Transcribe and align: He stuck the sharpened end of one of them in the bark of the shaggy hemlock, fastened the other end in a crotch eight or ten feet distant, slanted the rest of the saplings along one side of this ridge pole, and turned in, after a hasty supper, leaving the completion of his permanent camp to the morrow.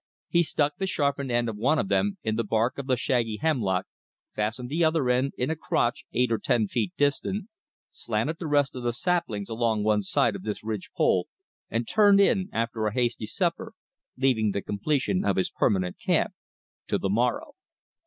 He 0.29 0.41
stuck 0.41 0.77
the 0.77 0.87
sharpened 0.87 1.31
end 1.31 1.47
of 1.47 1.57
one 1.57 1.77
of 1.77 1.87
them 1.87 2.17
in 2.23 2.35
the 2.35 2.43
bark 2.43 2.79
of 2.79 2.87
the 2.87 2.97
shaggy 2.97 3.37
hemlock, 3.37 3.85
fastened 4.33 4.67
the 4.67 4.83
other 4.83 5.11
end 5.11 5.33
in 5.37 5.51
a 5.51 5.55
crotch 5.55 6.05
eight 6.11 6.31
or 6.31 6.39
ten 6.39 6.65
feet 6.65 6.91
distant, 6.97 7.49
slanted 7.91 8.37
the 8.39 8.47
rest 8.47 8.75
of 8.75 8.81
the 8.81 8.93
saplings 8.93 9.47
along 9.47 9.83
one 9.83 10.01
side 10.01 10.35
of 10.35 10.41
this 10.41 10.63
ridge 10.63 10.89
pole, 10.97 11.27
and 11.69 11.87
turned 11.87 12.19
in, 12.19 12.49
after 12.51 12.87
a 12.87 12.93
hasty 12.95 13.27
supper, 13.27 13.73
leaving 14.17 14.53
the 14.53 14.63
completion 14.63 15.23
of 15.23 15.35
his 15.35 15.51
permanent 15.51 15.97
camp 16.03 16.33
to 16.87 16.97
the 16.97 17.07
morrow. 17.07 17.53